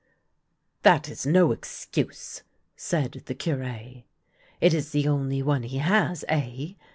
"That 0.81 1.07
is 1.09 1.27
no 1.27 1.51
excuse," 1.51 2.41
said 2.75 3.21
the 3.27 3.35
Cure." 3.35 4.01
It 4.67 4.73
is 4.73 4.93
the 4.93 5.07
only 5.07 5.43
one 5.43 5.61
he 5.61 5.77
has, 5.77 6.25
eh 6.27 6.69